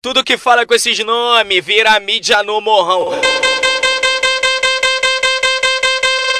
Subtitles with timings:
[0.00, 3.10] Tudo que fala com esses nomes vira mídia no morrão.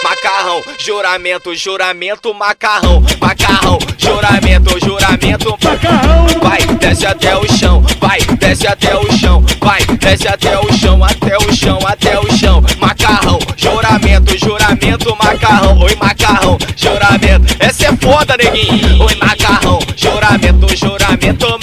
[0.05, 6.27] Macarrão, juramento, juramento, macarrão, macarrão, juramento, juramento, macarrão.
[6.41, 11.03] Vai, desce até o chão, vai, desce até o chão, vai, desce até o chão,
[11.03, 12.63] até o chão, até o chão.
[12.79, 17.57] Macarrão, juramento, juramento, macarrão, oi macarrão, juramento.
[17.59, 19.03] Essa é foda, neguinho.
[19.03, 21.58] Oi macarrão, juramento, juramento,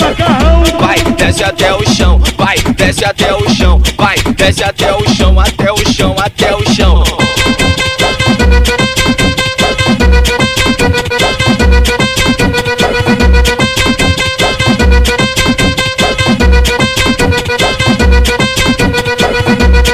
[1.15, 5.71] desce até o chão, vai, desce até o chão, vai, desce até o chão, até
[5.71, 7.03] o chão, até o chão.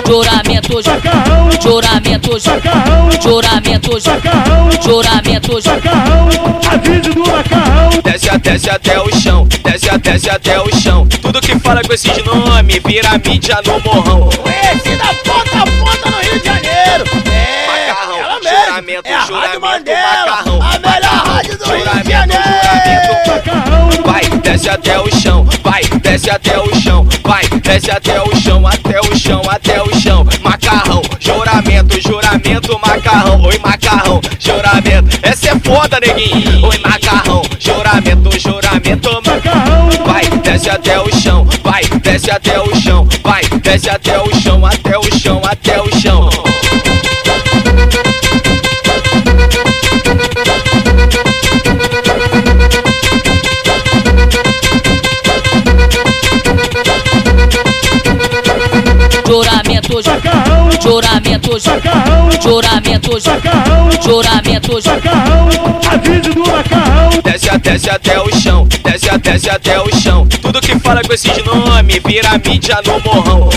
[0.08, 1.49] Juramento, Macarrão.
[1.62, 3.10] juramento, Macarrão.
[3.22, 4.70] juramento, Macarrão.
[4.82, 6.30] juramento, Macarrão.
[6.72, 7.90] Avise do macarrão.
[8.04, 9.48] Desce, desce até o chão,
[9.98, 11.08] desce, desce até o chão.
[11.22, 14.30] Tudo que fala com esses nomes vira mídia no morrão.
[14.30, 17.04] Conhecida ponta a ponta no Rio de Janeiro.
[17.32, 18.66] É, Macarrão, ela mesmo.
[18.66, 20.62] juramento, é a juramento, Mandela, macarrão.
[20.62, 22.43] a melhor rádio do Rio de Juramento, Janeiro.
[22.43, 23.29] juramento.
[23.29, 23.91] Macarrão.
[24.04, 28.68] Vai, desce até o chão, vai, desce até o chão, vai, desce até o chão,
[28.68, 30.26] até o chão, até o chão.
[30.41, 35.20] Macarrão, juramento, juramento, macarrão, oi macarrão, juramento.
[35.21, 36.66] Essa é foda, neguinho.
[36.66, 39.71] Oi macarrão, juramento, juramento, Macarrão.
[40.52, 44.98] Desce até o chão, vai, desce até o chão, vai, desce até o chão, até
[44.98, 46.30] o chão, até o chão.
[59.26, 60.70] juramento, Macarrão.
[60.82, 62.29] juramento, Macarrão.
[62.41, 63.90] juramento, Macarrão.
[64.03, 65.62] juramento, Macarrão.
[65.91, 67.09] Avise do macarrão.
[67.24, 68.68] Desce, desce até o chão,
[69.17, 70.28] desce, até o chão.
[70.41, 73.50] Tudo que fala com esses nomes vira mídia no morrão.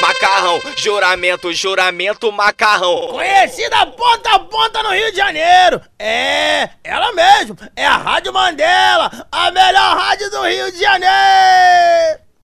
[0.00, 3.08] Macarrão, juramento, juramento, macarrão.
[3.08, 5.80] Conhecida ponta a ponta no Rio de Janeiro.
[5.98, 7.56] É, ela mesmo.
[7.74, 12.25] É a Rádio Mandela, a melhor rádio do Rio de Janeiro.